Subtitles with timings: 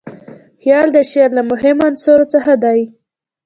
[0.61, 2.81] خیال د شعر له مهمو عنصرو څخه دئ.